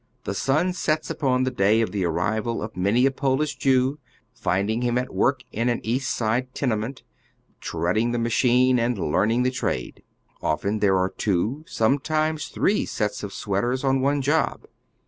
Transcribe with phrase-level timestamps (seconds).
[0.23, 3.99] The sun sets upon tiie day of the airival of many a Polish Jew,
[4.33, 7.03] finding him at work in an East Side tenement,
[7.59, 10.01] treading the machine and "learning the trade."
[10.41, 14.65] Often there are two, sometimes three, sets of sweaters on one job.